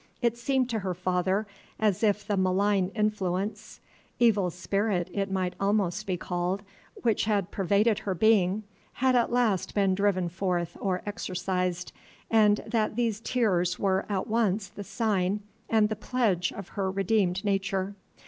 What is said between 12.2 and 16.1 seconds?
and that these tears were at once the sign and the